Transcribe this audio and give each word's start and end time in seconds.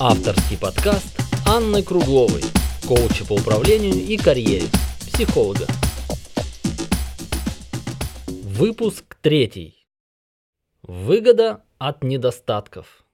Авторский 0.00 0.56
подкаст 0.56 1.20
Анны 1.44 1.82
Кругловой, 1.82 2.42
коуча 2.86 3.26
по 3.26 3.32
управлению 3.32 3.94
и 3.94 4.16
карьере, 4.16 4.68
психолога. 5.00 5.66
Выпуск 8.28 9.16
третий. 9.20 9.88
Выгода 10.82 11.64
от 11.78 12.04
недостатков. 12.04 13.04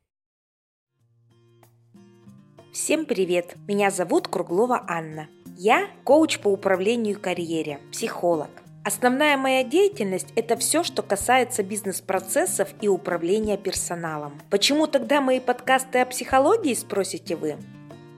Всем 2.70 3.06
привет! 3.06 3.55
Меня 3.66 3.91
зовут 3.91 4.28
Круглова 4.28 4.84
Анна. 4.87 5.28
Я 5.56 5.88
коуч 6.05 6.38
по 6.38 6.48
управлению 6.48 7.19
карьере, 7.19 7.80
психолог. 7.92 8.51
Основная 8.87 9.39
моя 9.39 9.64
деятельность– 9.64 10.29
это 10.37 10.59
все, 10.59 10.82
что 10.82 11.03
касается 11.03 11.62
бизнес-процессов 11.62 12.69
и 12.83 12.89
управления 12.89 13.56
персоналом. 13.56 14.38
Почему 14.51 14.87
тогда 14.87 15.23
мои 15.23 15.41
подкасты 15.41 16.01
о 16.01 16.06
психологии, 16.06 16.75
спросите 16.75 17.34
вы? 17.34 17.56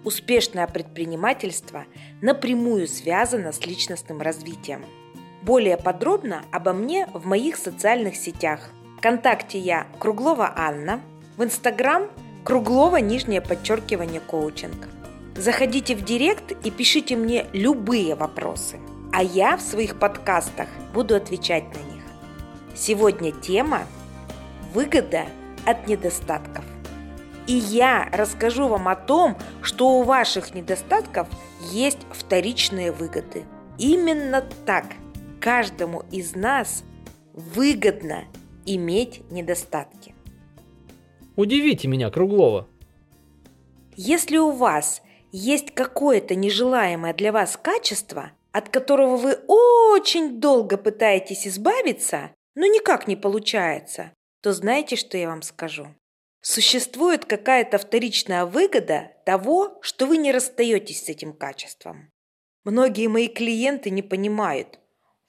Успешное 0.02 0.66
предпринимательство 0.66 1.84
напрямую 2.20 2.88
связано 2.88 3.52
с 3.52 3.64
личностным 3.64 4.20
развитием. 4.20 4.84
Более 5.42 5.76
подробно 5.76 6.42
обо 6.50 6.72
мне 6.72 7.06
в 7.14 7.26
моих 7.26 7.58
социальных 7.58 8.16
сетях. 8.16 8.70
Вконтакте 8.98 9.60
я 9.60 9.86
Круглова 10.00 10.52
Анна, 10.56 11.00
в 11.36 11.44
Инстаграм 11.44 12.10
Круглова 12.42 12.96
нижнее 12.96 13.40
подчеркивание 13.40 14.20
коучинг. 14.20 14.88
Заходите 15.36 15.94
в 15.94 16.04
Директ 16.04 16.50
и 16.66 16.72
пишите 16.72 17.14
мне 17.14 17.46
любые 17.52 18.16
вопросы– 18.16 18.80
а 19.16 19.22
я 19.22 19.56
в 19.56 19.62
своих 19.62 19.98
подкастах 19.98 20.68
буду 20.92 21.16
отвечать 21.16 21.64
на 21.74 21.78
них. 21.90 22.02
Сегодня 22.74 23.32
тема 23.32 23.86
«Выгода 24.74 25.24
от 25.64 25.88
недостатков». 25.88 26.66
И 27.46 27.54
я 27.54 28.10
расскажу 28.12 28.68
вам 28.68 28.88
о 28.88 28.94
том, 28.94 29.38
что 29.62 29.98
у 29.98 30.02
ваших 30.02 30.54
недостатков 30.54 31.28
есть 31.72 32.00
вторичные 32.10 32.92
выгоды. 32.92 33.46
Именно 33.78 34.44
так 34.66 34.84
каждому 35.40 36.02
из 36.10 36.34
нас 36.36 36.84
выгодно 37.32 38.24
иметь 38.66 39.22
недостатки. 39.30 40.14
Удивите 41.36 41.88
меня, 41.88 42.10
Круглова. 42.10 42.68
Если 43.94 44.36
у 44.36 44.50
вас 44.50 45.00
есть 45.32 45.70
какое-то 45.72 46.34
нежелаемое 46.34 47.14
для 47.14 47.32
вас 47.32 47.56
качество, 47.56 48.32
от 48.56 48.70
которого 48.70 49.18
вы 49.18 49.34
очень 49.48 50.40
долго 50.40 50.78
пытаетесь 50.78 51.46
избавиться, 51.46 52.30
но 52.54 52.64
никак 52.64 53.06
не 53.06 53.14
получается, 53.14 54.14
то 54.40 54.54
знаете, 54.54 54.96
что 54.96 55.18
я 55.18 55.28
вам 55.28 55.42
скажу? 55.42 55.88
Существует 56.40 57.26
какая-то 57.26 57.76
вторичная 57.76 58.46
выгода 58.46 59.10
того, 59.26 59.76
что 59.82 60.06
вы 60.06 60.16
не 60.16 60.32
расстаетесь 60.32 61.04
с 61.04 61.10
этим 61.10 61.34
качеством. 61.34 62.10
Многие 62.64 63.08
мои 63.08 63.28
клиенты 63.28 63.90
не 63.90 64.00
понимают. 64.00 64.78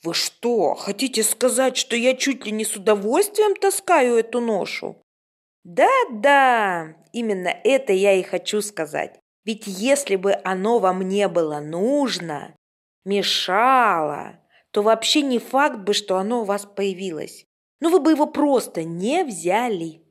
Вы 0.04 0.14
что, 0.14 0.76
хотите 0.76 1.22
сказать, 1.22 1.76
что 1.76 1.98
я 1.98 2.16
чуть 2.16 2.46
ли 2.46 2.54
не 2.54 2.64
с 2.64 2.78
удовольствием 2.78 3.58
таскаю 3.58 4.16
эту 4.16 4.40
ношу? 4.40 5.02
Да-да, 5.66 6.96
именно 7.12 7.50
это 7.50 7.92
я 7.92 8.14
и 8.14 8.24
хочу 8.24 8.62
сказать. 8.62 9.20
Ведь 9.44 9.68
если 9.68 10.16
бы 10.16 10.40
оно 10.46 10.80
вам 10.80 11.02
не 11.02 11.28
было 11.28 11.60
нужно, 11.60 12.56
мешало, 13.08 14.40
то 14.72 14.84
вообще 14.84 15.22
не 15.22 15.40
факт 15.40 15.80
бы, 15.80 15.94
что 15.94 16.18
оно 16.18 16.42
у 16.42 16.46
вас 16.46 16.66
появилось. 16.66 17.46
Но 17.80 17.90
вы 17.90 18.00
бы 18.00 18.12
его 18.12 18.28
просто 18.28 18.84
не 18.84 19.24
взяли. 19.24 20.04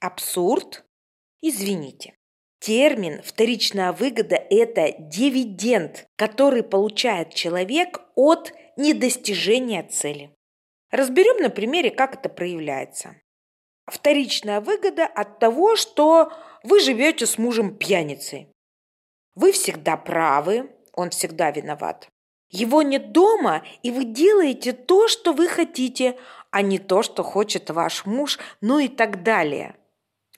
Абсурд? 0.00 0.84
Извините. 1.40 2.16
Термин 2.58 3.22
«вторичная 3.22 3.92
выгода»– 3.92 4.36
это 4.50 4.94
дивиденд, 4.98 6.08
который 6.16 6.62
получает 6.62 7.34
человек 7.34 8.00
от 8.14 8.54
недостижения 8.78 9.82
цели. 9.82 10.34
Разберем 10.90 11.42
на 11.42 11.50
примере, 11.50 11.90
как 11.90 12.14
это 12.14 12.30
проявляется. 12.30 13.16
Вторичная 13.84 14.62
выгода 14.62 15.04
от 15.04 15.40
того, 15.40 15.76
что 15.76 16.32
вы 16.62 16.80
живете 16.80 17.26
с 17.26 17.36
мужем 17.36 17.76
пьяницей. 17.76 18.48
Вы 19.34 19.52
всегда 19.52 19.98
правы, 19.98 20.70
он 20.94 21.10
всегда 21.10 21.50
виноват. 21.50 22.08
Его 22.50 22.82
нет 22.82 23.12
дома, 23.12 23.64
и 23.82 23.90
вы 23.90 24.04
делаете 24.04 24.72
то, 24.72 25.08
что 25.08 25.32
вы 25.32 25.48
хотите, 25.48 26.18
а 26.50 26.62
не 26.62 26.78
то, 26.78 27.02
что 27.02 27.22
хочет 27.22 27.70
ваш 27.70 28.06
муж, 28.06 28.38
ну 28.60 28.78
и 28.78 28.88
так 28.88 29.22
далее. 29.22 29.74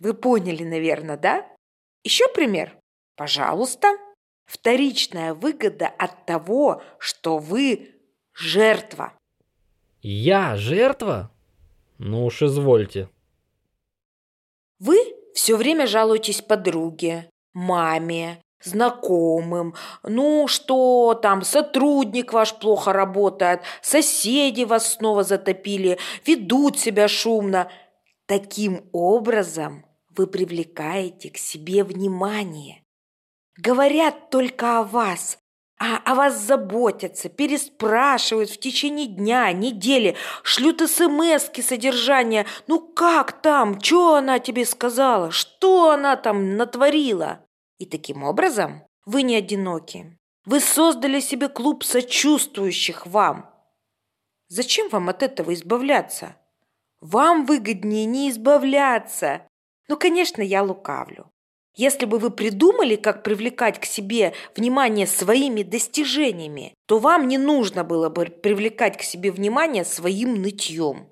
Вы 0.00 0.14
поняли, 0.14 0.64
наверное, 0.64 1.16
да? 1.16 1.46
Еще 2.04 2.28
пример? 2.28 2.76
Пожалуйста. 3.16 3.88
Вторичная 4.46 5.34
выгода 5.34 5.88
от 5.88 6.24
того, 6.24 6.82
что 6.98 7.38
вы 7.38 7.94
жертва. 8.32 9.12
Я 10.02 10.56
жертва? 10.56 11.30
Ну 11.98 12.26
уж 12.26 12.42
извольте. 12.42 13.08
Вы 14.78 14.96
все 15.34 15.56
время 15.56 15.86
жалуетесь 15.86 16.42
подруге, 16.42 17.28
маме, 17.54 18.40
знакомым, 18.62 19.74
ну 20.02 20.48
что 20.48 21.14
там, 21.14 21.42
сотрудник 21.42 22.32
ваш 22.32 22.54
плохо 22.54 22.92
работает, 22.92 23.62
соседи 23.82 24.64
вас 24.64 24.94
снова 24.94 25.22
затопили, 25.22 25.98
ведут 26.24 26.78
себя 26.78 27.08
шумно. 27.08 27.70
Таким 28.26 28.88
образом 28.92 29.84
вы 30.16 30.26
привлекаете 30.26 31.30
к 31.30 31.36
себе 31.36 31.84
внимание. 31.84 32.82
Говорят 33.56 34.30
только 34.30 34.78
о 34.78 34.82
вас, 34.82 35.38
а 35.78 35.98
о 36.04 36.14
вас 36.14 36.38
заботятся, 36.38 37.28
переспрашивают 37.28 38.50
в 38.50 38.58
течение 38.58 39.06
дня, 39.06 39.52
недели, 39.52 40.16
шлют 40.42 40.80
смс 40.80 41.50
содержания. 41.62 42.46
Ну 42.66 42.80
как 42.80 43.40
там, 43.42 43.80
что 43.80 44.16
она 44.16 44.38
тебе 44.38 44.64
сказала, 44.64 45.30
что 45.30 45.90
она 45.90 46.16
там 46.16 46.56
натворила? 46.56 47.45
И 47.78 47.86
таким 47.86 48.22
образом 48.22 48.82
вы 49.04 49.22
не 49.22 49.36
одиноки. 49.36 50.16
Вы 50.44 50.60
создали 50.60 51.20
себе 51.20 51.48
клуб 51.48 51.84
сочувствующих 51.84 53.06
вам. 53.06 53.50
Зачем 54.48 54.88
вам 54.88 55.08
от 55.08 55.22
этого 55.22 55.52
избавляться? 55.54 56.36
Вам 57.00 57.44
выгоднее 57.44 58.04
не 58.04 58.30
избавляться. 58.30 59.46
Ну, 59.88 59.96
конечно, 59.96 60.40
я 60.42 60.62
лукавлю. 60.62 61.30
Если 61.74 62.06
бы 62.06 62.18
вы 62.18 62.30
придумали, 62.30 62.96
как 62.96 63.22
привлекать 63.22 63.78
к 63.78 63.84
себе 63.84 64.32
внимание 64.56 65.06
своими 65.06 65.62
достижениями, 65.62 66.74
то 66.86 66.98
вам 66.98 67.28
не 67.28 67.36
нужно 67.36 67.84
было 67.84 68.08
бы 68.08 68.24
привлекать 68.26 68.96
к 68.96 69.02
себе 69.02 69.30
внимание 69.30 69.84
своим 69.84 70.40
нытьем. 70.40 71.10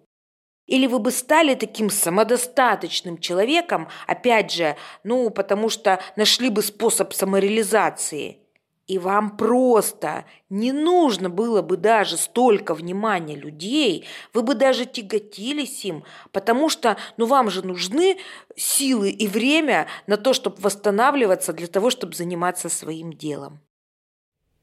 Или 0.66 0.86
вы 0.86 0.98
бы 0.98 1.10
стали 1.10 1.54
таким 1.54 1.91
самодостаточным 1.91 3.19
человеком, 3.19 3.88
опять 4.06 4.50
же, 4.50 4.76
ну, 5.02 5.30
потому 5.30 5.69
что 5.69 6.00
нашли 6.16 6.48
бы 6.48 6.62
способ 6.62 7.12
самореализации. 7.12 8.38
И 8.86 8.98
вам 8.98 9.38
просто 9.38 10.26
не 10.50 10.70
нужно 10.72 11.30
было 11.30 11.62
бы 11.62 11.78
даже 11.78 12.19
столько 12.19 12.74
внимания 12.74 13.34
людей, 13.34 14.04
вы 14.34 14.42
бы 14.42 14.54
даже 14.54 14.84
тяготились 14.84 15.84
им, 15.86 16.04
потому 16.32 16.69
что, 16.69 16.98
ну, 17.16 17.24
вам 17.24 17.50
же 17.50 17.64
нужны 17.64 18.19
силы 18.56 19.10
и 19.10 19.26
время 19.26 19.86
на 20.06 20.19
то, 20.19 20.34
чтобы 20.34 20.56
восстанавливаться, 20.60 21.54
для 21.54 21.66
того, 21.66 21.88
чтобы 21.88 22.14
заниматься 22.14 22.69
своим 22.69 23.14
делом. 23.14 23.60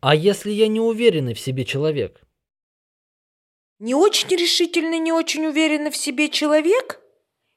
А 0.01 0.13
если 0.13 0.51
я 0.51 0.67
не 0.67 0.79
уверенный 0.79 1.34
в 1.34 1.40
себе 1.40 1.66
человек? 1.66 2.22
Не 3.81 3.96
очень 3.96 4.30
решительный, 4.30 5.00
не 5.00 5.12
очень 5.12 5.47
уверенный 5.47 5.90
в 5.90 5.97
себе 5.97 6.30
человек? 6.30 7.02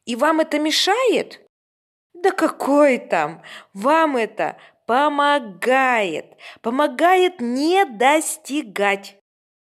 И 0.06 0.16
вам 0.16 0.40
это 0.40 0.58
мешает? 0.58 1.42
Да 2.14 2.30
какой 2.30 2.96
там? 2.96 3.42
Вам 3.74 4.16
это 4.16 4.56
помогает. 4.86 6.24
Помогает 6.62 7.42
не 7.42 7.84
достигать. 7.84 9.18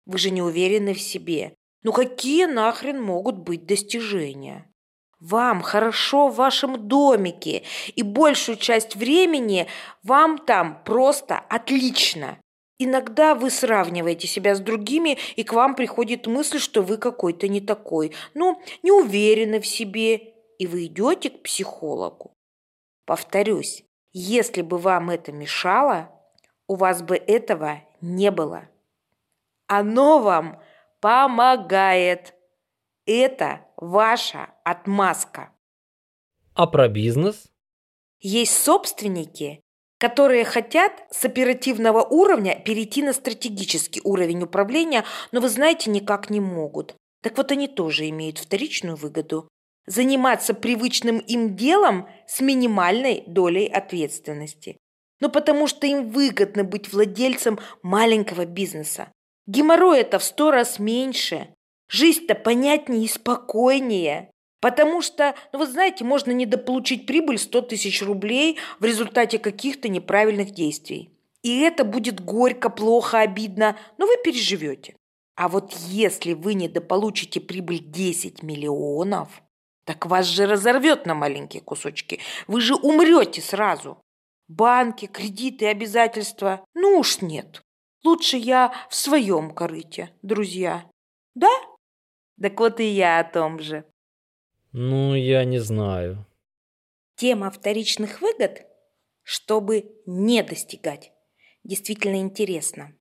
Вы 0.05 0.19
же 0.19 0.29
не 0.29 0.41
уверены 0.41 0.93
в 0.93 1.01
себе. 1.01 1.53
Ну 1.83 1.91
какие 1.91 2.45
нахрен 2.45 3.03
могут 3.03 3.39
быть 3.39 3.65
достижения? 3.65 4.73
Вам 5.19 5.61
хорошо 5.61 6.29
в 6.29 6.35
вашем 6.35 6.87
домике, 6.87 7.63
и 7.93 8.03
большую 8.03 8.57
часть 8.57 8.95
времени 8.95 9.67
вам 10.01 10.37
там 10.37 10.81
просто 10.85 11.39
отлично. 11.49 12.39
Иногда 12.79 13.33
вы 13.33 13.49
сравниваете 13.49 14.27
себя 14.27 14.53
с 14.53 14.59
другими, 14.59 15.17
и 15.35 15.43
к 15.43 15.53
вам 15.53 15.75
приходит 15.75 16.27
мысль, 16.27 16.59
что 16.59 16.83
вы 16.83 16.97
какой-то 16.97 17.47
не 17.47 17.59
такой, 17.59 18.13
ну, 18.35 18.61
не 18.83 18.91
уверены 18.91 19.59
в 19.59 19.65
себе, 19.65 20.15
и 20.59 20.67
вы 20.67 20.85
идете 20.85 21.31
к 21.31 21.41
психологу. 21.41 22.33
Повторюсь, 23.05 23.83
если 24.13 24.61
бы 24.61 24.77
вам 24.77 25.09
это 25.09 25.31
мешало, 25.31 26.11
у 26.67 26.75
вас 26.75 27.01
бы 27.01 27.15
этого 27.15 27.81
не 28.01 28.29
было. 28.31 28.69
Оно 29.67 30.19
вам 30.19 30.61
помогает. 30.99 32.33
Это 33.05 33.65
ваша 33.77 34.49
отмазка. 34.63 35.51
А 36.53 36.67
про 36.67 36.89
бизнес? 36.89 37.49
Есть 38.19 38.57
собственники, 38.57 39.61
которые 39.97 40.45
хотят 40.45 40.91
с 41.11 41.25
оперативного 41.25 42.03
уровня 42.03 42.61
перейти 42.63 43.01
на 43.01 43.13
стратегический 43.13 44.01
уровень 44.03 44.43
управления, 44.43 45.03
но, 45.31 45.41
вы 45.41 45.49
знаете, 45.49 45.89
никак 45.89 46.29
не 46.29 46.39
могут. 46.39 46.95
Так 47.23 47.37
вот 47.37 47.51
они 47.51 47.67
тоже 47.67 48.07
имеют 48.09 48.37
вторичную 48.37 48.95
выгоду. 48.95 49.47
Заниматься 49.85 50.53
привычным 50.53 51.17
им 51.19 51.55
делом 51.55 52.07
с 52.27 52.41
минимальной 52.41 53.23
долей 53.25 53.67
ответственности. 53.67 54.77
Но 55.19 55.29
потому 55.29 55.65
что 55.67 55.87
им 55.87 56.09
выгодно 56.09 56.63
быть 56.63 56.91
владельцем 56.91 57.57
маленького 57.81 58.45
бизнеса. 58.45 59.11
Геморрой 59.47 60.01
это 60.01 60.19
в 60.19 60.23
сто 60.23 60.51
раз 60.51 60.77
меньше. 60.77 61.47
Жизнь-то 61.89 62.35
понятнее 62.35 63.05
и 63.05 63.07
спокойнее. 63.07 64.29
Потому 64.59 65.01
что, 65.01 65.35
ну 65.53 65.59
вы 65.59 65.67
знаете, 65.67 66.03
можно 66.03 66.31
недополучить 66.31 67.05
прибыль 67.05 67.37
100 67.37 67.61
тысяч 67.63 68.01
рублей 68.01 68.57
в 68.79 68.85
результате 68.85 69.37
каких-то 69.37 69.87
неправильных 69.87 70.51
действий. 70.51 71.11
И 71.43 71.59
это 71.61 71.83
будет 71.83 72.23
горько, 72.23 72.69
плохо, 72.69 73.19
обидно, 73.19 73.77
но 73.97 74.07
вы 74.07 74.15
переживете. 74.23 74.95
А 75.35 75.47
вот 75.47 75.73
если 75.73 76.33
вы 76.33 76.55
недополучите 76.55 77.39
прибыль 77.39 77.79
10 77.79 78.41
миллионов, 78.41 79.43
так 79.85 80.07
вас 80.07 80.25
же 80.25 80.47
разорвет 80.47 81.05
на 81.05 81.13
маленькие 81.13 81.61
кусочки. 81.61 82.19
Вы 82.47 82.59
же 82.59 82.75
умрете 82.75 83.41
сразу. 83.41 84.01
Банки, 84.47 85.05
кредиты, 85.05 85.67
обязательства. 85.67 86.65
Ну 86.73 86.99
уж 86.99 87.21
нет. 87.21 87.61
Лучше 88.03 88.37
я 88.37 88.73
в 88.89 88.95
своем 88.95 89.51
корыте, 89.51 90.11
друзья. 90.23 90.89
Да? 91.35 91.51
Так 92.41 92.59
вот 92.59 92.79
и 92.79 92.85
я 92.85 93.19
о 93.19 93.23
том 93.23 93.59
же. 93.59 93.85
Ну, 94.79 95.15
я 95.15 95.43
не 95.43 95.57
знаю. 95.57 96.23
Тема 97.15 97.49
вторичных 97.49 98.21
выгод, 98.21 98.67
чтобы 99.23 99.91
не 100.05 100.43
достигать, 100.43 101.11
действительно 101.63 102.17
интересна. 102.17 102.93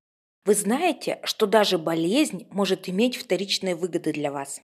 Вы 0.46 0.54
знаете, 0.54 1.20
что 1.24 1.44
даже 1.44 1.76
болезнь 1.76 2.46
может 2.48 2.88
иметь 2.88 3.18
вторичные 3.18 3.76
выгоды 3.76 4.14
для 4.14 4.32
вас. 4.32 4.62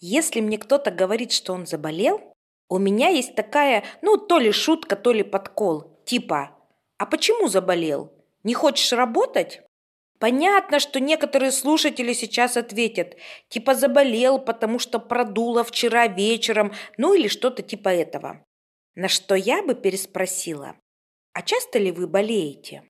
Если 0.00 0.40
мне 0.40 0.58
кто-то 0.58 0.90
говорит, 0.90 1.30
что 1.30 1.52
он 1.52 1.64
заболел, 1.64 2.20
у 2.68 2.78
меня 2.78 3.06
есть 3.06 3.36
такая, 3.36 3.84
ну, 4.02 4.16
то 4.16 4.40
ли 4.40 4.50
шутка, 4.50 4.96
то 4.96 5.12
ли 5.12 5.22
подкол, 5.22 6.02
типа 6.06 6.58
«А 6.96 7.06
почему 7.06 7.46
заболел? 7.46 8.12
Не 8.42 8.54
хочешь 8.54 8.92
работать?» 8.92 9.62
Понятно, 10.18 10.80
что 10.80 10.98
некоторые 10.98 11.52
слушатели 11.52 12.12
сейчас 12.12 12.56
ответят, 12.56 13.16
типа 13.48 13.74
заболел, 13.74 14.40
потому 14.40 14.78
что 14.78 14.98
продуло 14.98 15.62
вчера 15.62 16.08
вечером, 16.08 16.72
ну 16.96 17.14
или 17.14 17.28
что-то 17.28 17.62
типа 17.62 17.90
этого. 17.90 18.44
На 18.96 19.08
что 19.08 19.36
я 19.36 19.62
бы 19.62 19.76
переспросила, 19.76 20.74
а 21.32 21.42
часто 21.42 21.78
ли 21.78 21.92
вы 21.92 22.08
болеете? 22.08 22.82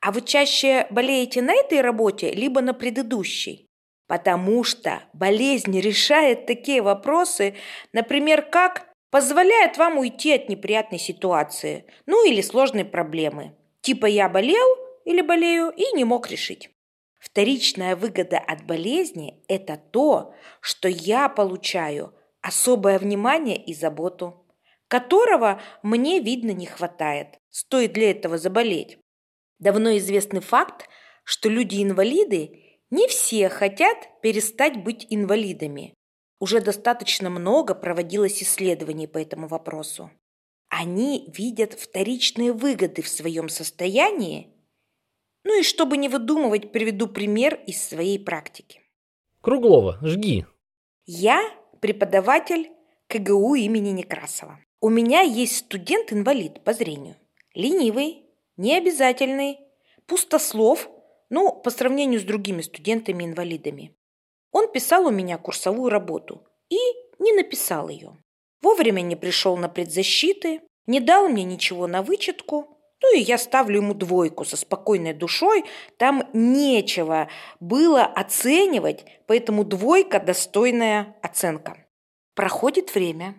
А 0.00 0.12
вы 0.12 0.22
чаще 0.22 0.86
болеете 0.90 1.42
на 1.42 1.52
этой 1.54 1.82
работе, 1.82 2.32
либо 2.32 2.62
на 2.62 2.72
предыдущей? 2.72 3.66
Потому 4.06 4.64
что 4.64 5.02
болезнь 5.12 5.78
решает 5.78 6.46
такие 6.46 6.80
вопросы, 6.80 7.54
например, 7.92 8.42
как 8.42 8.88
позволяет 9.10 9.76
вам 9.76 9.98
уйти 9.98 10.32
от 10.32 10.48
неприятной 10.48 10.98
ситуации, 10.98 11.84
ну 12.06 12.26
или 12.26 12.40
сложной 12.40 12.86
проблемы. 12.86 13.54
Типа 13.82 14.06
я 14.06 14.30
болел, 14.30 14.89
или 15.04 15.20
болею 15.20 15.70
и 15.70 15.96
не 15.96 16.04
мог 16.04 16.30
решить. 16.30 16.70
Вторичная 17.18 17.96
выгода 17.96 18.38
от 18.38 18.64
болезни– 18.64 19.42
это 19.48 19.76
то, 19.76 20.34
что 20.60 20.88
я 20.88 21.28
получаю 21.28 22.14
особое 22.40 22.98
внимание 22.98 23.62
и 23.62 23.74
заботу, 23.74 24.46
которого 24.88 25.60
мне, 25.82 26.20
видно, 26.20 26.50
не 26.52 26.66
хватает. 26.66 27.38
Стоит 27.50 27.92
для 27.92 28.10
этого 28.10 28.38
заболеть. 28.38 28.98
Давно 29.58 29.96
известный 29.98 30.40
факт, 30.40 30.88
что 31.24 31.50
люди-инвалиды 31.50 32.80
не 32.90 33.06
все 33.06 33.48
хотят 33.50 33.98
перестать 34.22 34.82
быть 34.82 35.06
инвалидами. 35.10 35.94
Уже 36.40 36.60
достаточно 36.60 37.28
много 37.28 37.74
проводилось 37.74 38.42
исследований 38.42 39.06
по 39.06 39.18
этому 39.18 39.46
вопросу. 39.46 40.10
Они 40.70 41.30
видят 41.36 41.74
вторичные 41.74 42.52
выгоды 42.52 43.02
в 43.02 43.08
своем 43.08 43.50
состоянии 43.50 44.54
ну 45.44 45.58
и 45.58 45.62
чтобы 45.62 45.96
не 45.96 46.08
выдумывать, 46.08 46.72
приведу 46.72 47.08
пример 47.08 47.60
из 47.66 47.82
своей 47.82 48.18
практики. 48.18 48.80
Круглова, 49.40 49.98
жги. 50.02 50.46
Я 51.06 51.42
преподаватель 51.80 52.70
КГУ 53.08 53.54
имени 53.54 53.90
Некрасова. 53.90 54.60
У 54.80 54.88
меня 54.88 55.20
есть 55.20 55.56
студент-инвалид 55.56 56.62
по 56.62 56.72
зрению. 56.72 57.16
Ленивый, 57.54 58.24
необязательный, 58.56 59.58
пустослов, 60.06 60.88
ну, 61.30 61.52
по 61.52 61.70
сравнению 61.70 62.20
с 62.20 62.24
другими 62.24 62.62
студентами-инвалидами. 62.62 63.96
Он 64.52 64.70
писал 64.70 65.06
у 65.06 65.10
меня 65.10 65.38
курсовую 65.38 65.90
работу 65.90 66.46
и 66.68 66.78
не 67.18 67.32
написал 67.32 67.88
ее. 67.88 68.16
Вовремя 68.62 69.00
не 69.00 69.16
пришел 69.16 69.56
на 69.56 69.68
предзащиты, 69.68 70.60
не 70.86 71.00
дал 71.00 71.28
мне 71.28 71.44
ничего 71.44 71.86
на 71.86 72.02
вычетку, 72.02 72.79
ну 73.02 73.16
и 73.16 73.20
я 73.20 73.38
ставлю 73.38 73.80
ему 73.80 73.94
двойку 73.94 74.44
со 74.44 74.56
спокойной 74.56 75.14
душой. 75.14 75.64
Там 75.96 76.28
нечего 76.32 77.28
было 77.58 78.04
оценивать, 78.04 79.04
поэтому 79.26 79.64
двойка– 79.64 80.20
достойная 80.20 81.16
оценка. 81.22 81.86
Проходит 82.34 82.94
время, 82.94 83.36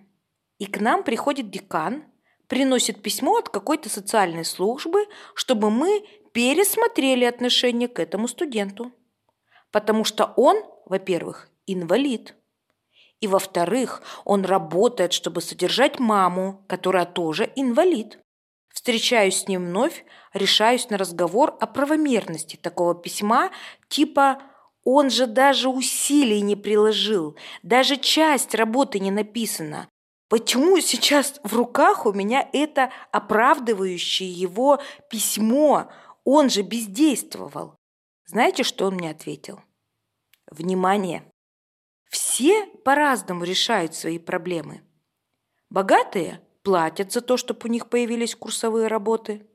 и 0.57 0.65
к 0.65 0.79
нам 0.79 1.03
приходит 1.03 1.49
декан, 1.49 2.03
приносит 2.47 3.01
письмо 3.01 3.37
от 3.37 3.49
какой-то 3.49 3.89
социальной 3.89 4.45
службы, 4.45 5.05
чтобы 5.35 5.69
мы 5.69 6.05
пересмотрели 6.33 7.25
отношение 7.25 7.87
к 7.87 7.99
этому 7.99 8.27
студенту. 8.27 8.91
Потому 9.71 10.03
что 10.03 10.33
он, 10.35 10.57
во-первых, 10.85 11.49
инвалид. 11.65 12.35
И, 13.21 13.27
во-вторых, 13.27 14.01
он 14.25 14.43
работает, 14.43 15.13
чтобы 15.13 15.41
содержать 15.41 15.99
маму, 15.99 16.65
которая 16.67 17.05
тоже 17.05 17.51
инвалид. 17.55 18.19
Встречаюсь 18.81 19.43
с 19.43 19.47
ним 19.47 19.67
вновь, 19.67 20.03
решаюсь 20.33 20.89
на 20.89 20.97
разговор 20.97 21.55
о 21.59 21.67
правомерности 21.67 22.55
такого 22.55 22.95
письма, 22.95 23.51
типа 23.89 24.41
«он 24.83 25.11
же 25.11 25.27
даже 25.27 25.69
усилий 25.69 26.41
не 26.41 26.55
приложил, 26.55 27.37
даже 27.61 27.95
часть 27.97 28.55
работы 28.55 28.99
не 28.99 29.11
написана». 29.11 29.87
Почему 30.29 30.79
сейчас 30.79 31.39
в 31.43 31.55
руках 31.55 32.07
у 32.07 32.11
меня 32.11 32.49
это 32.53 32.91
оправдывающее 33.11 34.31
его 34.31 34.81
письмо? 35.11 35.91
Он 36.23 36.49
же 36.49 36.63
бездействовал. 36.63 37.75
Знаете, 38.25 38.63
что 38.63 38.87
он 38.87 38.95
мне 38.95 39.11
ответил? 39.11 39.61
Внимание! 40.49 41.23
Все 42.09 42.65
по-разному 42.83 43.43
решают 43.43 43.93
свои 43.93 44.17
проблемы. 44.17 44.81
Богатые– 45.69 46.41
платят 46.63 47.11
за 47.11 47.21
то, 47.21 47.37
чтобы 47.37 47.61
у 47.65 47.67
них 47.67 47.89
появились 47.89 48.35
курсовые 48.35 48.87
работы. 48.87 49.47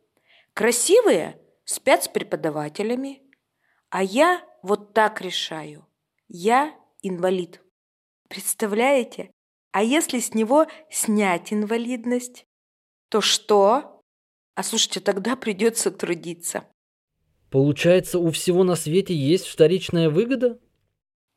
Красивые 0.54 1.40
спят 1.64 2.04
с 2.04 2.08
преподавателями. 2.08 3.22
А 3.90 4.02
я 4.02 4.42
вот 4.62 4.94
так 4.94 5.20
решаю. 5.20 5.86
Я 6.28 6.74
инвалид. 7.02 7.62
Представляете? 8.28 9.30
А 9.72 9.82
если 9.82 10.18
с 10.18 10.34
него 10.34 10.66
снять 10.90 11.52
инвалидность, 11.52 12.46
то 13.08 13.20
что? 13.20 14.02
А 14.54 14.62
слушайте, 14.62 15.00
тогда 15.00 15.36
придется 15.36 15.90
трудиться. 15.90 16.64
Получается, 17.50 18.18
у 18.18 18.30
всего 18.30 18.64
на 18.64 18.74
свете 18.74 19.14
есть 19.14 19.46
вторичная 19.46 20.10
выгода? 20.10 20.58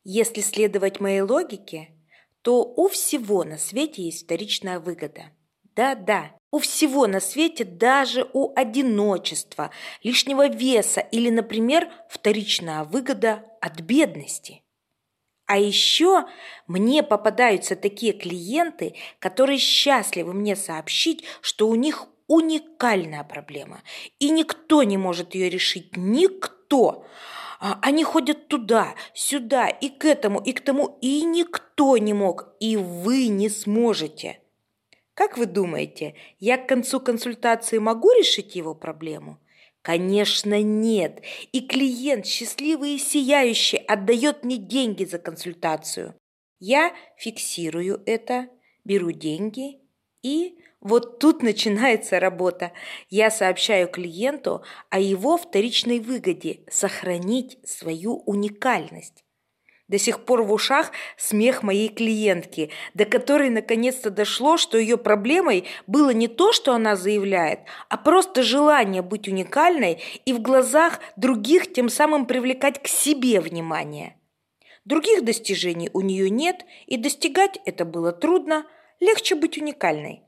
Если 0.03 0.41
следовать 0.41 0.99
моей 0.99 1.21
логике, 1.21 1.93
то 2.41 2.63
у 2.63 2.88
всего 2.88 3.43
на 3.43 3.57
свете 3.57 4.03
есть 4.03 4.23
вторичная 4.23 4.79
выгода– 4.79 5.31
да-да, 5.79 6.31
у 6.51 6.59
всего 6.59 7.07
на 7.07 7.21
свете, 7.21 7.63
даже 7.63 8.29
у 8.33 8.51
одиночества, 8.53 9.71
лишнего 10.03 10.50
веса 10.50 11.00
или, 11.00 11.29
например, 11.29 11.88
вторичная 12.09 12.83
выгода 12.83 13.45
от 13.62 13.79
бедности. 13.79 14.62
А 15.45 15.57
еще 15.57 16.25
мне 16.67 17.01
попадаются 17.01 17.77
такие 17.77 18.12
клиенты, 18.12 18.95
которые 19.19 19.57
счастливы 19.57 20.33
мне 20.33 20.57
сообщить, 20.57 21.24
что 21.39 21.69
у 21.69 21.75
них 21.75 22.07
уникальная 22.27 23.24
проблема, 23.24 23.81
и 24.19 24.31
никто 24.31 24.83
не 24.83 24.98
может 24.98 25.33
ее 25.33 25.50
решить, 25.50 25.95
никто. 25.95 27.05
А 27.62 27.79
они 27.81 28.03
ходят 28.03 28.50
туда, 28.50 28.95
сюда, 29.13 29.69
и 29.69 29.88
к 29.88 30.03
этому, 30.03 30.41
и 30.41 30.51
к 30.51 30.59
тому, 30.59 30.98
и 31.00 31.21
никто 31.24 31.95
не 31.98 32.13
мог, 32.13 32.50
и 32.59 32.75
вы 32.75 33.29
не 33.29 33.48
сможете. 33.48 34.41
Как 35.19 35.38
вы 35.38 35.47
думаете, 35.47 36.15
я 36.39 36.57
к 36.57 36.69
концу 36.69 37.01
консультации 37.01 37.77
могу 37.77 38.09
решить 38.13 38.55
его 38.55 38.73
проблему? 38.73 39.38
Конечно, 39.81 40.61
нет. 40.61 41.21
И 41.51 41.59
клиент, 41.59 42.25
счастливый 42.25 42.95
и 42.95 42.97
сияющий, 42.97 43.79
отдает 43.79 44.45
мне 44.45 44.55
деньги 44.55 45.03
за 45.03 45.19
консультацию. 45.19 46.15
Я 46.61 46.95
фиксирую 47.17 48.01
это, 48.05 48.47
беру 48.85 49.11
деньги 49.11 49.81
И 50.23 50.57
вот 50.79 51.19
тут 51.19 51.43
начинается 51.49 52.21
работа. 52.21 52.71
Я 53.09 53.29
сообщаю 53.29 53.89
клиенту 53.89 54.63
о 54.89 55.01
его 55.01 55.35
вторичной 55.35 55.99
выгоде– 55.99 56.61
сохранить 56.71 57.59
свою 57.67 58.23
уникальность. 58.25 59.25
До 59.89 59.98
сих 59.98 60.24
пор 60.24 60.43
в 60.43 60.53
ушах 60.53 60.91
смех 61.17 61.63
моей 61.63 61.89
клиентки, 61.89 62.69
до 62.93 63.05
которой 63.05 63.50
наконец-то 63.50 64.12
дошло, 64.12 64.55
что 64.55 64.77
ее 64.77 64.98
проблемой 64.98 65.65
было 65.88 66.12
не 66.12 66.27
то, 66.27 66.53
что 66.53 66.74
она 66.74 66.96
заявляет, 66.96 67.62
а 67.89 67.98
просто 67.98 68.43
желание 68.43 69.01
быть 69.01 69.27
уникальной 69.27 70.01
и 70.25 70.31
в 70.31 70.41
глазах 70.41 71.00
других 71.17 71.74
тем 71.74 71.89
самым 71.89 72.27
привлекать 72.27 72.81
к 72.81 72.88
себе 72.88 73.41
внимание. 73.41 74.15
Других 74.86 75.25
достижений 75.25 75.89
у 75.91 76.01
нее 76.01 76.29
нет, 76.29 76.65
и 76.86 76.96
достигать 76.96 77.60
это 77.65 77.84
было 77.84 78.12
трудно, 78.12 78.65
легче 79.00 79.34
быть 79.34 79.58
уникальной. 79.58 80.24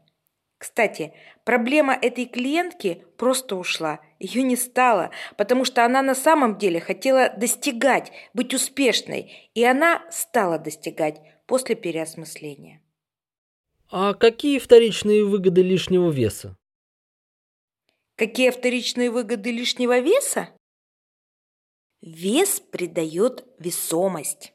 Кстати, 0.62 1.12
проблема 1.44 1.96
этой 1.96 2.28
клиентки 2.28 3.04
просто 3.18 3.56
ушла. 3.56 4.00
Ее 4.20 4.44
не 4.44 4.56
стало, 4.56 5.10
потому 5.36 5.66
что 5.66 5.84
она 5.84 6.04
на 6.04 6.14
самом 6.14 6.60
деле 6.60 6.80
хотела 6.80 7.34
достигать, 7.36 8.12
быть 8.36 8.54
успешной. 8.54 9.50
И 9.56 9.64
она 9.64 10.06
стала 10.12 10.60
достигать 10.60 11.20
после 11.48 11.74
переосмысления. 11.74 12.80
А 13.90 14.14
какие 14.14 14.60
вторичные 14.60 15.26
выгоды 15.26 15.64
лишнего 15.64 16.12
веса? 16.12 16.56
Какие 18.16 18.52
вторичные 18.52 19.10
выгоды 19.10 19.50
лишнего 19.50 19.98
веса? 19.98 20.50
Вес 22.02 22.60
придает 22.60 23.48
весомость, 23.58 24.54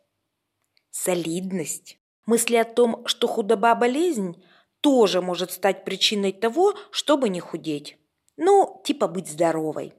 солидность. 0.91 1.99
Мысли 2.27 2.55
о 2.55 2.65
том, 2.65 3.05
что 3.09 3.27
худоба– 3.27 3.75
болезнь– 3.75 4.41
тоже 4.87 5.21
может 5.21 5.51
стать 5.51 5.85
причиной 5.85 6.31
того, 6.31 6.75
чтобы 6.93 7.29
не 7.29 7.41
худеть. 7.41 7.97
Ну, 8.37 8.81
типа 8.85 9.09
быть 9.09 9.29
здоровой. 9.29 9.93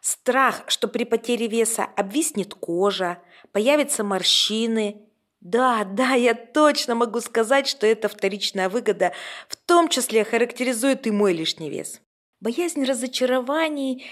Страх, 0.00 0.62
что 0.68 0.86
при 0.86 1.02
потере 1.02 1.48
веса 1.48 1.88
обвиснет 1.96 2.54
кожа, 2.54 3.18
появятся 3.50 4.04
морщины. 4.04 5.02
Да, 5.40 5.82
да, 5.82 6.12
я 6.12 6.34
точно 6.34 6.94
могу 6.94 7.20
сказать, 7.20 7.66
что 7.66 7.84
эта 7.84 8.08
вторичная 8.08 8.68
выгода 8.68 9.12
в 9.48 9.56
том 9.56 9.88
числе 9.88 10.22
характеризует 10.22 11.08
и 11.08 11.10
мой 11.10 11.32
лишний 11.32 11.68
вес. 11.68 12.00
Боязнь 12.38 12.84
разочарований, 12.84 14.06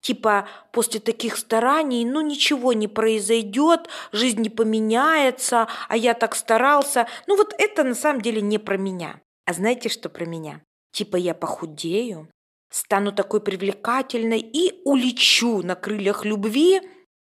типа 0.00 0.48
после 0.72 1.00
таких 1.00 1.36
стараний, 1.36 2.06
ну 2.06 2.22
ничего 2.22 2.72
не 2.72 2.88
произойдет, 2.88 3.90
жизнь 4.10 4.40
не 4.40 4.48
поменяется, 4.48 5.68
а 5.90 5.98
я 5.98 6.14
так 6.14 6.34
старался. 6.34 7.06
Ну 7.26 7.36
вот 7.36 7.54
это 7.58 7.84
на 7.84 7.94
самом 7.94 8.22
деле 8.22 8.40
не 8.40 8.56
про 8.56 8.78
меня. 8.78 9.20
А 9.46 9.52
знаете, 9.52 9.88
что 9.88 10.08
про 10.08 10.26
меня? 10.26 10.60
Типа 10.90 11.16
я 11.16 11.34
похудею, 11.34 12.28
стану 12.68 13.12
такой 13.12 13.40
привлекательной 13.40 14.40
и 14.40 14.82
улечу 14.84 15.62
на 15.62 15.76
крыльях 15.76 16.24
любви. 16.24 16.80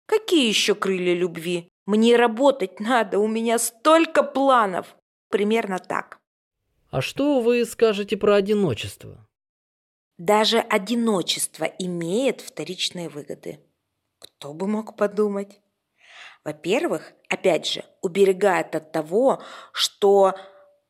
Какие 0.06 0.49
еще 0.49 0.75
крылья 0.75 1.14
любви? 1.14 1.68
Мне 1.87 2.16
работать 2.16 2.80
надо, 2.80 3.18
у 3.18 3.26
меня 3.26 3.59
столько 3.59 4.23
планов. 4.23 4.97
Примерно 5.28 5.78
так. 5.78 6.18
А 6.90 7.00
что 7.00 7.40
вы 7.40 7.64
скажете 7.64 8.16
про 8.16 8.37
одиночество? 8.37 9.26
Даже 10.16 10.61
одиночество 10.61 11.64
имеет 11.64 12.40
вторичные 12.40 13.09
выгоды. 13.09 13.59
Кто 14.21 14.54
бы 14.54 14.68
мог 14.68 14.97
подумать? 14.97 15.61
Во-первых, 16.44 17.12
опять 17.28 17.66
же, 17.66 17.85
уберегает 18.00 18.76
от 18.76 18.92
того, 18.92 19.42
что 19.73 20.35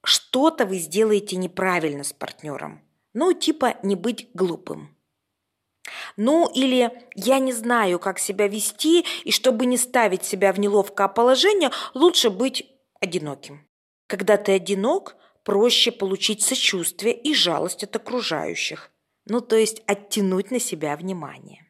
что-то 0.05 0.67
вы 0.67 0.79
сделаете 0.79 1.37
неправильно 1.37 2.05
с 2.05 2.13
партнером. 2.13 2.83
Ну, 3.13 3.33
типа 3.33 3.77
не 3.83 3.97
быть 3.97 4.29
глупым. 4.35 4.95
Ну, 6.17 6.51
или 6.55 6.91
я 7.15 7.39
не 7.39 7.53
знаю, 7.53 7.99
как 7.99 8.19
себя 8.19 8.49
вести, 8.49 9.05
и 9.25 9.31
чтобы 9.31 9.67
не 9.67 9.77
ставить 9.77 10.25
себя 10.25 10.53
в 10.53 10.59
неловкое 10.59 11.09
положение, 11.09 11.71
лучше 11.95 12.31
быть 12.31 12.67
одиноким. 13.01 13.67
Когда 14.07 14.37
ты 14.37 14.53
одинок, 14.53 15.17
проще 15.43 15.93
получить 15.93 16.43
сочувствие 16.43 17.15
и 17.15 17.35
жалость 17.35 17.85
от 17.85 17.95
окружающих. 17.97 18.91
Ну, 19.27 19.41
то 19.41 19.57
есть 19.57 19.83
оттянуть 19.87 20.51
на 20.51 20.59
себя 20.59 20.97
внимание. 20.97 21.64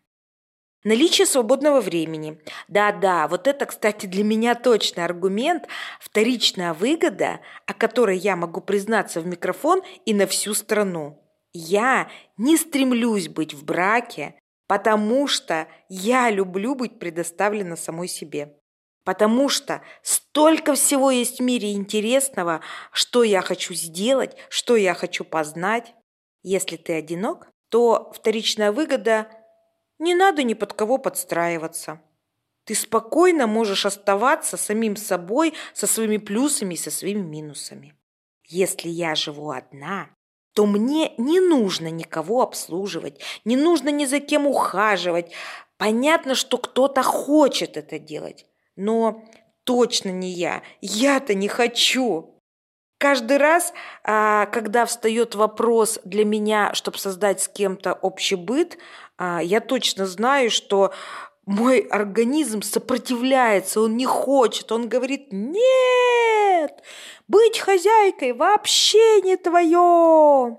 Наличие 0.85 1.27
свободного 1.27 1.81
времени. 1.81 2.39
Да-да, 2.69 3.27
вот 3.27 3.47
это, 3.49 3.65
кстати, 3.65 4.05
для 4.05 4.23
меня 4.23 4.55
точный 4.55 5.07
аргумент. 5.07 5.67
Вторичная 5.99 6.75
выгода, 6.75 7.41
о 7.67 7.73
которой 7.73 8.19
я 8.19 8.37
могу 8.37 8.61
признаться 8.61 9.23
в 9.23 9.27
микрофон 9.27 9.81
и 10.05 10.13
на 10.13 10.27
всю 10.27 10.53
страну. 10.53 11.19
Я 11.55 12.11
не 12.37 12.59
стремлюсь 12.59 13.29
быть 13.29 13.55
в 13.55 13.65
браке, 13.65 14.35
потому 14.69 15.27
что 15.27 15.69
я 15.89 16.29
люблю 16.29 16.75
быть 16.75 16.99
предоставлена 16.99 17.77
самой 17.77 18.09
себе. 18.09 18.55
Потому 19.07 19.49
что 19.49 19.81
столько 20.03 20.75
всего 20.75 21.11
есть 21.11 21.39
в 21.39 21.43
мире 21.43 21.73
интересного, 21.73 22.61
что 22.93 23.23
я 23.23 23.41
хочу 23.41 23.73
сделать, 23.73 24.37
что 24.51 24.77
я 24.77 24.93
хочу 24.93 25.25
познать. 25.25 25.95
Если 26.43 26.77
ты 26.77 26.93
одинок, 26.93 27.49
то 27.71 28.13
вторичная 28.15 28.71
выгода– 28.71 29.29
не 29.99 30.15
надо 30.15 30.43
ни 30.43 30.55
под 30.55 30.73
кого 30.73 30.99
подстраиваться. 30.99 32.01
Ты 32.65 32.75
спокойно 32.75 33.47
можешь 33.47 33.85
оставаться 33.85 34.57
самим 34.57 34.97
собой 34.97 35.55
со 35.75 35.87
своими 35.87 36.17
плюсами 36.17 36.75
и 36.75 36.79
со 36.79 36.91
своими 36.91 37.21
минусами. 37.21 37.95
Если 38.47 38.89
я 38.89 39.15
живу 39.15 39.51
одна, 39.51 40.11
то 40.55 40.67
мне 40.67 41.15
не 41.19 41.41
нужно 41.41 41.91
никого 41.91 42.43
обслуживать, 42.43 43.21
не 43.45 43.57
нужно 43.57 43.89
ни 43.89 44.05
за 44.05 44.21
кем 44.21 44.47
ухаживать. 44.47 45.33
Понятно, 45.77 46.35
что 46.35 46.59
кто-то 46.59 47.03
хочет 47.03 47.77
это 47.77 47.99
делать, 47.99 48.47
но 48.77 49.25
точно 49.65 50.11
не 50.11 50.31
я. 50.31 50.63
Я-то 50.81 51.35
не 51.35 51.49
хочу. 51.49 52.35
Каждый 52.99 53.39
раз, 53.39 53.75
а, 54.05 54.47
когда 54.47 54.87
встает 54.87 55.35
вопрос 55.35 55.99
для 56.05 56.25
меня, 56.25 56.73
чтобы 56.75 56.97
создать 56.99 57.41
с 57.43 57.49
кем-то 57.49 57.93
общий 57.93 58.37
быт, 58.37 58.79
я 59.19 59.61
точно 59.61 60.07
знаю, 60.07 60.51
что 60.51 60.93
мой 61.47 61.81
организм 61.81 62.63
сопротивляется, 62.63 63.81
он 63.81 63.97
не 63.97 64.07
хочет, 64.07 64.73
он 64.73 64.89
говорит, 64.89 65.29
нет, 65.31 66.83
быть 67.29 67.59
хозяйкой 67.59 68.33
вообще 68.33 69.21
не 69.23 69.37
твое. 69.37 70.59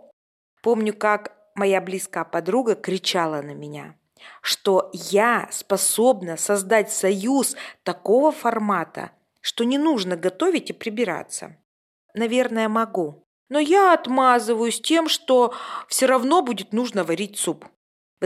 Помню, 0.62 0.94
как 0.94 1.36
моя 1.56 1.82
близкая 1.82 2.24
подруга 2.24 2.76
кричала 2.76 3.42
на 3.42 3.54
меня, 3.54 3.96
что 4.42 4.90
я 4.94 5.48
способна 5.52 6.38
создать 6.38 6.92
союз 6.92 7.56
такого 7.84 8.32
формата, 8.32 9.12
что 9.42 9.64
не 9.64 9.78
нужно 9.78 10.16
готовить 10.16 10.70
и 10.70 10.74
прибираться. 10.74 11.58
Наверное, 12.14 12.70
могу. 12.70 13.24
Но 13.50 13.60
я 13.60 13.94
отмазываюсь 13.94 14.82
тем, 14.82 15.08
что 15.08 15.54
все 15.88 16.08
равно 16.08 16.42
будет 16.42 16.74
нужно 16.74 17.04
варить 17.04 17.38
суп. 17.38 17.66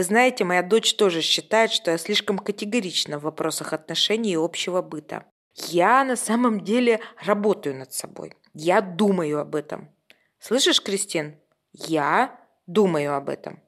Вы 0.00 0.04
знаете, 0.04 0.44
моя 0.44 0.62
дочь 0.62 0.94
тоже 0.94 1.20
считает, 1.20 1.70
что 1.70 1.90
я 1.90 1.98
слишком 1.98 2.38
категорична 2.38 3.18
в 3.18 3.24
вопросах 3.24 3.74
отношений 3.74 4.32
и 4.32 4.36
общего 4.36 4.80
быта. 4.80 5.26
Я 5.68 6.04
на 6.04 6.16
самом 6.16 6.64
деле 6.64 7.00
работаю 7.22 7.76
над 7.76 7.92
собой. 7.92 8.32
Я 8.54 8.80
думаю 8.80 9.40
об 9.40 9.54
этом. 9.54 9.90
Слышишь, 10.38 10.80
Кристин? 10.80 11.38
Я 11.74 12.40
думаю 12.66 13.14
об 13.14 13.28
этом. 13.28 13.60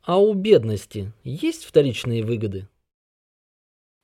А 0.00 0.18
у 0.18 0.32
бедности 0.32 1.12
есть 1.22 1.66
вторичные 1.66 2.24
выгоды? 2.24 2.70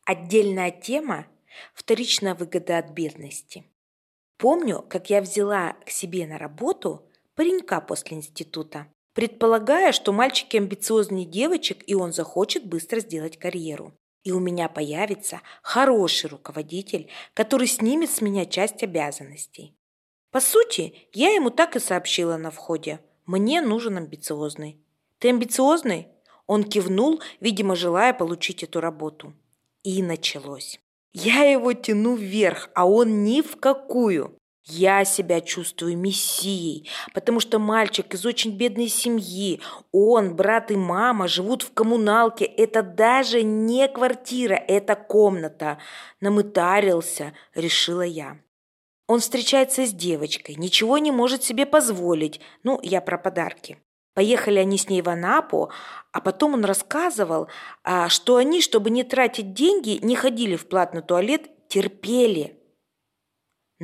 Отдельная 0.05 0.71
тема– 0.71 1.27
вторичная 1.73 2.35
выгода 2.35 2.77
от 2.77 2.91
бедности. 2.91 3.65
Помню, 4.37 4.85
как 4.87 5.09
я 5.09 5.23
взяла 5.23 5.79
к 5.87 5.89
себе 5.89 6.27
на 6.27 6.37
работу 6.37 7.09
паренька 7.35 7.81
после 7.81 8.19
института 8.19 8.87
предполагая, 9.15 9.93
что 9.93 10.13
мальчики 10.13 10.57
амбициознее 10.57 11.27
девочек, 11.27 11.83
и 11.87 11.95
он 11.95 12.13
захочет 12.13 12.65
быстро 12.65 13.01
сделать 13.01 13.39
карьеру. 13.39 13.93
И 14.25 14.33
у 14.33 14.39
меня 14.39 14.69
появится 14.69 15.41
хороший 15.63 16.31
руководитель, 16.31 17.09
который 17.35 17.67
снимет 17.67 18.11
с 18.11 18.21
меня 18.21 18.47
часть 18.47 18.83
обязанностей. 18.83 19.75
По 20.31 20.41
сути, 20.41 20.95
я 21.13 21.35
ему 21.35 21.51
так 21.51 21.77
и 21.77 21.81
сообщила 21.81 22.37
на 22.37 22.51
входе. 22.51 23.01
Мне 23.27 23.61
нужен 23.61 23.99
амбициозный. 23.99 24.81
Ты 25.19 25.29
амбициозный? 25.29 26.09
Он 26.47 26.65
кивнул, 26.65 27.21
видимо, 27.41 27.77
желая 27.77 28.15
получить 28.15 28.63
эту 28.63 28.81
работу. 28.81 29.35
И 29.83 30.03
началось. 30.03 30.81
Я 31.13 31.43
его 31.43 31.73
тяну 31.73 32.15
вверх, 32.15 32.71
а 32.75 32.89
он 32.89 33.25
ни 33.25 33.43
в 33.43 33.57
какую. 33.57 34.39
Я 34.65 35.05
себя 35.05 35.41
чувствую 35.41 35.99
мессией, 35.99 36.89
потому 37.15 37.41
что 37.41 37.59
мальчик 37.59 38.15
из 38.15 38.25
очень 38.25 38.57
бедной 38.57 38.87
семьи, 38.87 39.61
он, 39.91 40.37
брат 40.37 40.71
и 40.71 40.77
мама 40.77 41.27
живут 41.27 41.63
в 41.63 41.73
коммуналке. 41.73 42.45
Это 42.45 42.83
даже 42.85 43.43
не 43.43 43.89
квартира, 43.89 44.55
это 44.55 44.95
комната. 44.95 45.79
Намытарился, 46.21 47.33
решила 47.57 48.03
я. 48.03 48.39
Он 49.09 49.19
встречается 49.19 49.85
с 49.85 49.93
девочкой, 49.93 50.55
ничего 50.55 50.99
не 50.99 51.11
может 51.11 51.43
себе 51.43 51.67
позволить. 51.67 52.41
Ну, 52.63 52.79
я 52.85 53.01
про 53.01 53.19
подарки. 53.19 53.79
Поехали 54.15 54.59
они 54.59 54.79
с 54.79 54.89
ней 54.89 55.03
в 55.03 55.09
Анапу, 55.09 55.71
а 56.13 56.21
потом 56.21 56.55
он 56.55 56.65
рассказывал, 56.65 57.49
а, 57.83 58.09
что 58.09 58.37
они, 58.37 58.61
чтобы 58.61 58.91
не 58.91 59.03
тратить 59.03 59.55
деньги, 59.55 59.99
не 60.03 60.15
ходили 60.15 60.55
в 60.55 60.69
платный 60.69 61.03
туалет, 61.03 61.51
терпели. 61.69 62.62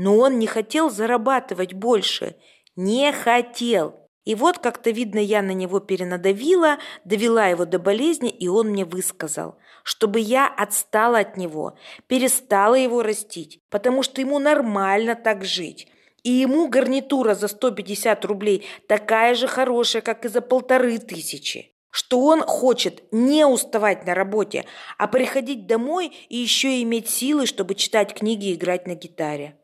Но 0.00 0.16
он 0.16 0.38
не 0.38 0.46
хотел 0.46 0.90
зарабатывать 0.90 1.74
больше. 1.74 2.36
Не 2.76 3.12
хотел. 3.12 3.96
И 4.24 4.36
вот 4.36 4.58
как-то, 4.58 4.90
видно, 4.90 5.18
я 5.18 5.42
на 5.42 5.50
него 5.50 5.80
перенадавила, 5.80 6.78
довела 7.04 7.48
его 7.48 7.64
до 7.64 7.80
болезни, 7.80 8.30
и 8.30 8.46
он 8.46 8.68
мне 8.68 8.84
высказал, 8.84 9.56
чтобы 9.82 10.20
я 10.20 10.46
отстала 10.46 11.18
от 11.18 11.36
него, 11.36 11.76
перестала 12.06 12.76
его 12.76 13.02
растить, 13.02 13.60
потому 13.70 14.04
что 14.04 14.20
ему 14.20 14.38
нормально 14.38 15.16
так 15.16 15.44
жить. 15.44 15.88
И 16.22 16.30
ему 16.30 16.68
гарнитура 16.68 17.34
за 17.34 17.48
150 17.48 18.24
рублей 18.24 18.66
такая 18.86 19.34
же 19.34 19.48
хорошая, 19.48 20.02
как 20.02 20.24
и 20.24 20.28
за 20.28 20.42
полторы 20.42 20.98
тысячи. 20.98 21.72
Что 21.90 22.20
он 22.20 22.42
хочет 22.42 23.02
не 23.10 23.44
уставать 23.44 24.06
на 24.06 24.14
работе, 24.14 24.64
а 24.96 25.08
приходить 25.08 25.66
домой 25.66 26.12
и 26.28 26.36
еще 26.36 26.80
иметь 26.82 27.08
силы, 27.08 27.46
чтобы 27.46 27.74
читать 27.74 28.14
книги 28.14 28.50
и 28.50 28.54
играть 28.54 28.86
на 28.86 28.94
гитаре. 28.94 29.57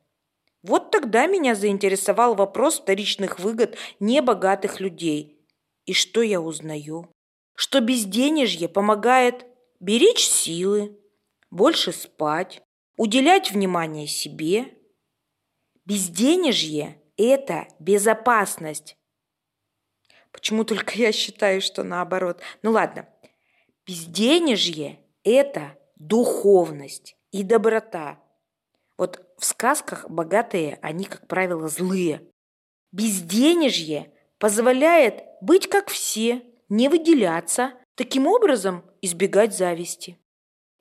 Вот 0.64 0.90
тогда 0.90 1.26
меня 1.26 1.54
заинтересовал 1.54 2.34
вопрос 2.34 2.80
вторичных 2.80 3.38
выгод 3.38 3.76
небогатых 4.00 4.80
людей. 4.80 5.38
И 5.84 5.92
что 5.92 6.22
я 6.22 6.40
узнаю? 6.40 7.12
Что 7.54 7.82
безденежье 7.82 8.66
помогает 8.70 9.44
беречь 9.78 10.26
силы, 10.26 10.98
больше 11.50 11.92
спать, 11.92 12.62
уделять 12.96 13.50
внимание 13.50 14.06
себе. 14.06 14.72
Безденежье– 15.84 16.98
это 17.18 17.68
безопасность. 17.78 18.96
Почему 20.32 20.64
только 20.64 20.94
я 20.94 21.12
считаю, 21.12 21.60
что 21.60 21.84
наоборот? 21.84 22.40
Ну 22.62 22.70
ладно. 22.70 23.06
Безденежье– 23.86 24.98
это 25.24 25.76
духовность 25.96 27.18
и 27.32 27.42
доброта– 27.42 28.18
вот 28.96 29.26
в 29.38 29.44
сказках 29.44 30.08
богатые, 30.08 30.78
они, 30.82 31.04
как 31.04 31.26
правило, 31.26 31.68
злые. 31.68 32.22
Безденежье 32.92 34.12
позволяет 34.38 35.24
быть 35.40 35.68
как 35.68 35.88
все, 35.88 36.42
не 36.68 36.88
выделяться, 36.88 37.74
таким 37.96 38.26
образом 38.26 38.84
избегать 39.02 39.56
зависти. 39.56 40.18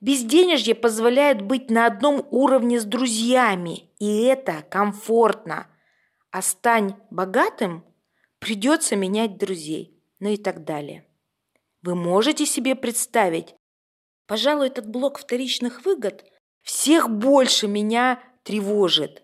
Безденежье 0.00 0.74
позволяет 0.74 1.42
быть 1.42 1.70
на 1.70 1.86
одном 1.86 2.26
уровне 2.30 2.78
с 2.78 2.84
друзьями, 2.84 3.90
и 3.98 4.22
это 4.22 4.62
комфортно. 4.62 5.66
А 6.30 6.42
стань 6.42 6.96
богатым, 7.10 7.84
придется 8.38 8.96
менять 8.96 9.38
друзей, 9.38 9.98
ну 10.18 10.28
и 10.30 10.36
так 10.36 10.64
далее. 10.64 11.06
Вы 11.82 11.94
можете 11.94 12.44
себе 12.44 12.74
представить, 12.74 13.54
пожалуй, 14.26 14.66
этот 14.68 14.86
блок 14.86 15.18
вторичных 15.18 15.84
выгод– 15.84 16.24
всех 16.64 17.08
больше 17.08 17.68
меня 17.68 18.20
тревожит. 18.42 19.22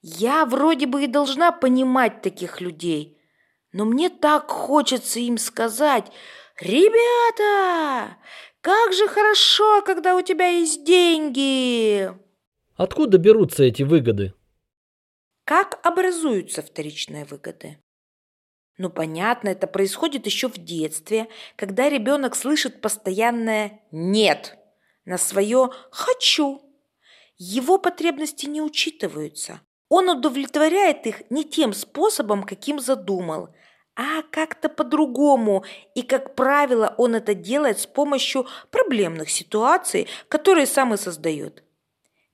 Я 0.00 0.46
вроде 0.46 0.86
бы 0.86 1.04
и 1.04 1.08
должна 1.08 1.52
понимать 1.52 2.22
таких 2.22 2.60
людей, 2.60 3.20
но 3.72 3.84
мне 3.84 4.08
так 4.08 4.48
хочется 4.48 5.18
им 5.18 5.36
сказать, 5.36 6.06
«Ребята, 6.60 8.16
как 8.60 8.92
же 8.92 9.06
хорошо, 9.08 9.82
когда 9.82 10.16
у 10.16 10.22
тебя 10.22 10.48
есть 10.48 10.84
деньги!» 10.84 12.10
Откуда 12.76 13.18
берутся 13.18 13.64
эти 13.64 13.82
выгоды? 13.82 14.34
Как 15.44 15.84
образуются 15.84 16.62
вторичные 16.62 17.24
выгоды? 17.24 17.78
Ну, 18.76 18.90
понятно, 18.90 19.48
это 19.48 19.66
происходит 19.66 20.26
еще 20.26 20.48
в 20.48 20.58
детстве, 20.58 21.28
когда 21.56 21.88
ребенок 21.88 22.36
слышит 22.36 22.80
постоянное 22.80 23.80
«нет» 23.90 24.56
на 25.04 25.18
свое 25.18 25.70
«хочу», 25.90 26.67
его 27.38 27.78
потребности 27.78 28.46
не 28.46 28.60
учитываются. 28.60 29.60
Он 29.88 30.10
удовлетворяет 30.10 31.06
их 31.06 31.22
не 31.30 31.44
тем 31.44 31.72
способом, 31.72 32.42
каким 32.42 32.78
задумал, 32.78 33.48
а 33.96 34.22
как-то 34.30 34.68
по-другому. 34.68 35.64
И, 35.94 36.02
как 36.02 36.34
правило, 36.34 36.94
он 36.98 37.14
это 37.14 37.34
делает 37.34 37.78
с 37.78 37.86
помощью 37.86 38.46
проблемных 38.70 39.30
ситуаций, 39.30 40.08
которые 40.28 40.66
сам 40.66 40.94
и 40.94 40.96
создает. 40.96 41.64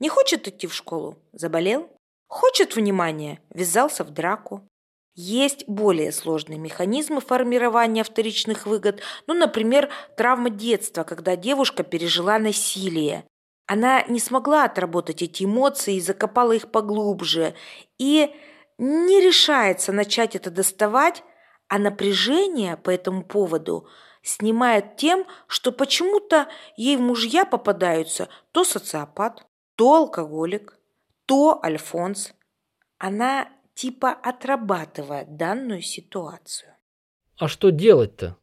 Не 0.01 0.09
хочет 0.09 0.49
идти 0.49 0.67
в 0.67 0.75
школу? 0.75 1.19
Заболел? 1.33 1.89
Хочет 2.27 2.75
внимания? 2.75 3.41
Ввязался 3.51 4.03
в 4.05 4.11
драку? 4.11 4.69
Есть 5.15 5.69
более 5.69 6.11
сложные 6.11 6.59
механизмы 6.59 7.21
формирования 7.21 8.03
вторичных 8.03 8.67
выгод, 8.67 9.01
ну, 9.29 9.35
например, 9.35 9.89
травма 10.17 10.51
детства, 10.51 11.05
когда 11.05 11.37
девушка 11.37 11.85
пережила 11.85 12.41
насилие. 12.41 13.25
Она 13.67 14.03
не 14.05 14.21
смогла 14.21 14.65
отработать 14.65 15.23
эти 15.23 15.45
эмоции 15.45 15.97
и 15.97 16.01
закопала 16.01 16.53
их 16.53 16.71
поглубже. 16.71 17.55
И 17.99 18.35
не 18.79 19.21
решается 19.21 19.93
начать 19.93 20.37
это 20.37 20.51
доставать, 20.51 21.23
а 21.69 21.79
напряжение 21.79 22.77
по 22.77 22.91
этому 22.91 23.25
поводу 23.25 23.89
снимает 24.23 24.97
тем, 24.97 25.27
что 25.47 25.73
почему-то 25.73 26.49
ей 26.77 26.97
в 26.97 27.01
мужья 27.01 27.45
попадаются 27.45 28.29
то 28.53 28.65
социопат, 28.65 29.47
то 29.77 29.95
алкоголик, 29.97 30.79
то 31.27 31.61
альфонс. 31.63 32.33
Она 32.99 33.49
типа 33.75 34.11
отрабатывает 34.13 35.37
данную 35.37 35.83
ситуацию. 35.83 36.75
А 37.39 37.49
что 37.49 37.71
делать-то? 37.71 38.39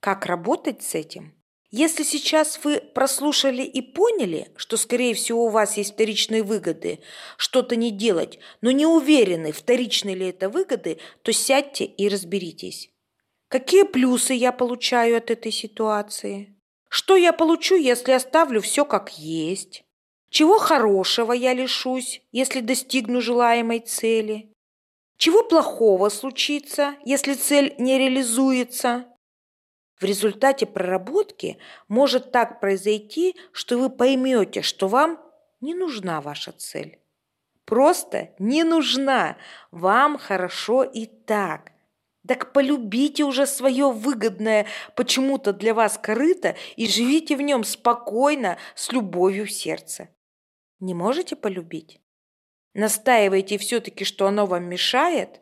Как 0.00 0.26
работать 0.26 0.82
с 0.82 0.94
этим? 0.94 1.39
Если 1.72 2.02
сейчас 2.02 2.64
вы 2.64 2.80
прослушали 2.80 3.62
и 3.62 3.80
поняли, 3.80 4.50
что, 4.56 4.76
скорее 4.76 5.14
всего, 5.14 5.44
у 5.44 5.50
вас 5.50 5.76
есть 5.76 5.94
вторичные 5.94 6.42
выгоды, 6.42 6.98
что-то 7.36 7.76
не 7.76 7.92
делать, 7.92 8.40
но 8.60 8.72
не 8.72 8.86
уверены, 8.86 9.52
вторичные 9.52 10.16
ли 10.16 10.28
это 10.30 10.48
выгоды, 10.48 10.98
то 11.22 11.32
сядьте 11.32 11.84
и 11.84 12.08
разберитесь. 12.08 12.90
Какие 13.48 13.84
плюсы 13.84 14.34
я 14.34 14.50
получаю 14.50 15.16
от 15.16 15.30
этой 15.30 15.52
ситуации? 15.52 16.56
Что 16.88 17.14
я 17.14 17.32
получу, 17.32 17.76
если 17.76 18.12
оставлю 18.12 18.60
все 18.60 18.84
как 18.84 19.16
есть? 19.16 19.84
Чего 20.28 20.58
хорошего 20.58 21.32
я 21.32 21.54
лишусь, 21.54 22.20
если 22.32 22.60
достигну 22.60 23.20
желаемой 23.20 23.78
цели? 23.78 24.52
Чего 25.18 25.44
плохого 25.44 26.08
случится, 26.08 26.96
если 27.04 27.34
цель 27.34 27.74
не 27.78 27.96
реализуется? 27.98 29.09
В 30.00 30.04
результате 30.04 30.64
проработки 30.64 31.58
может 31.88 32.32
так 32.32 32.58
произойти, 32.58 33.36
что 33.52 33.76
вы 33.78 33.90
поймете, 33.90 34.62
что 34.62 34.88
вам 34.88 35.20
не 35.60 35.74
нужна 35.74 36.22
ваша 36.22 36.52
цель. 36.52 36.98
Просто 37.66 38.34
не 38.38 38.64
нужна. 38.64 39.36
Вам 39.70 40.16
хорошо 40.16 40.84
и 40.84 41.04
так. 41.04 41.72
Так 42.26 42.52
полюбите 42.52 43.24
уже 43.24 43.46
свое 43.46 43.92
выгодное 43.92 44.66
почему-то 44.96 45.52
для 45.52 45.74
вас 45.74 45.98
корыто 45.98 46.56
и 46.76 46.88
живите 46.88 47.36
в 47.36 47.42
нем 47.42 47.62
спокойно, 47.62 48.56
с 48.74 48.92
любовью 48.92 49.46
в 49.46 49.52
сердце. 49.52 50.08
Не 50.80 50.94
можете 50.94 51.36
полюбить? 51.36 52.00
Настаиваете 52.72 53.58
все-таки, 53.58 54.04
что 54.04 54.26
оно 54.26 54.46
вам 54.46 54.64
мешает? 54.64 55.40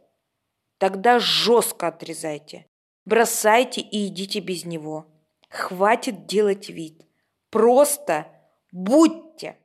Тогда 0.78 1.18
жестко 1.18 1.88
отрезайте. 1.88 2.67
Бросайте 3.08 3.80
и 3.80 4.08
идите 4.08 4.40
без 4.40 4.66
него. 4.66 5.06
Хватит 5.48 6.26
делать 6.26 6.68
вид. 6.68 7.06
Просто 7.48 8.26
будьте. 8.70 9.56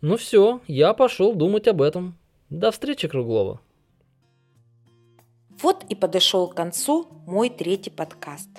Ну 0.00 0.16
все, 0.16 0.60
я 0.68 0.94
пошел 0.94 1.34
думать 1.34 1.66
об 1.66 1.82
этом. 1.82 2.16
До 2.48 2.70
встречи, 2.70 3.08
Круглова. 3.08 3.60
Вот 5.60 5.84
и 5.88 5.96
подошел 5.96 6.46
к 6.46 6.54
концу 6.54 7.08
мой 7.26 7.50
третий 7.50 7.90
подкаст. 7.90 8.50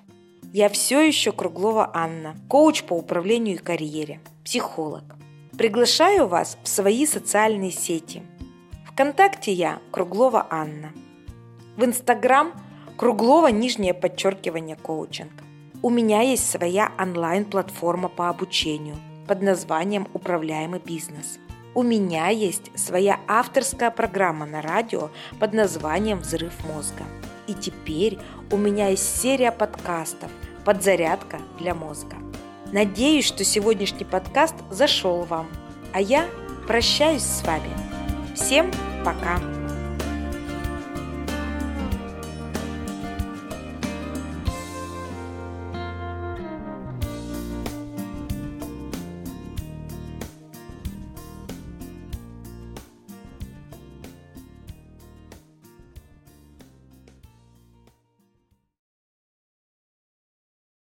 Я 0.52 0.68
все 0.68 1.00
еще 1.00 1.32
Круглова 1.32 1.90
Анна, 1.94 2.36
коуч 2.50 2.84
по 2.84 2.94
управлению 2.94 3.56
и 3.56 3.60
карьере, 3.60 4.20
психолог. 4.44 5.06
Приглашаю 5.58 6.28
вас 6.28 6.58
в 6.62 6.68
свои 6.68 7.06
социальные 7.06 7.72
сети. 7.72 8.22
Вконтакте 8.86 9.54
я 9.54 9.80
Круглова 9.92 10.46
Анна. 10.50 10.92
В 11.78 11.86
Инстаграм– 11.86 12.52
Круглого 12.98 13.50
нижнее 13.50 13.94
подчеркивание 13.94 14.76
коучинг. 14.76 15.32
У 15.84 15.92
меня 15.92 16.22
есть 16.22 16.50
своя 16.50 16.92
онлайн-платформа 16.98 18.10
по 18.10 18.28
обучению 18.28 18.96
под 19.28 19.44
названием 19.44 20.08
«Управляемый 20.16 20.80
бизнес». 20.80 21.38
У 21.76 21.84
меня 21.84 22.30
есть 22.30 22.72
своя 22.76 23.20
авторская 23.28 23.92
программа 23.92 24.48
на 24.48 24.64
радио 24.64 25.12
под 25.40 25.54
названием 25.54 26.22
«Взрыв 26.22 26.54
мозга». 26.66 27.04
И 27.46 27.54
теперь 27.54 28.18
у 28.52 28.58
меня 28.58 28.88
есть 28.88 29.22
серия 29.22 29.52
подкастов 29.52 30.32
«Подзарядка 30.66 31.40
для 31.60 31.76
мозга». 31.76 32.16
Надеюсь, 32.72 33.26
что 33.26 33.44
сегодняшний 33.44 34.06
подкаст 34.06 34.56
зашел 34.72 35.22
вам, 35.22 35.48
а 35.94 36.02
я 36.02 36.26
прощаюсь 36.66 37.22
с 37.22 37.44
вами. 37.44 37.70
Всем 38.36 38.72
пока! 39.06 39.57